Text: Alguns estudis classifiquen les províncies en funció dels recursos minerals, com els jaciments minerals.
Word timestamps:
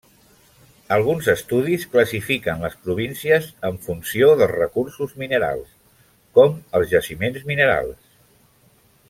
Alguns 0.95 1.27
estudis 1.33 1.83
classifiquen 1.91 2.63
les 2.67 2.77
províncies 2.87 3.45
en 3.69 3.77
funció 3.85 4.31
dels 4.41 4.53
recursos 4.55 5.15
minerals, 5.25 5.69
com 6.41 6.57
els 6.81 6.91
jaciments 6.97 7.47
minerals. 7.53 8.03